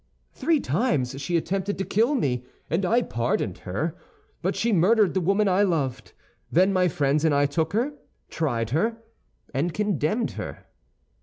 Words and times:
"Three 0.33 0.59
times 0.59 1.21
she 1.21 1.37
attempted 1.37 1.77
to 1.77 1.85
kill 1.85 2.15
me, 2.15 2.43
and 2.71 2.85
I 2.87 3.03
pardoned 3.03 3.59
her; 3.59 3.95
but 4.41 4.55
she 4.55 4.73
murdered 4.73 5.13
the 5.13 5.21
woman 5.21 5.47
I 5.47 5.61
loved. 5.61 6.13
Then 6.51 6.73
my 6.73 6.87
friends 6.87 7.23
and 7.23 7.35
I 7.35 7.45
took 7.45 7.73
her, 7.73 7.93
tried 8.27 8.71
her, 8.71 8.97
and 9.53 9.75
condemned 9.75 10.31
her." 10.41 10.65